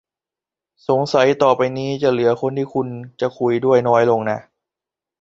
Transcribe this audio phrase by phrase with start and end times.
[0.87, 2.87] สงสัยต่อไปนี้ จะเหลือคนที่คุณ
[3.21, 4.39] จะคุยด้วยน้อยลงนะ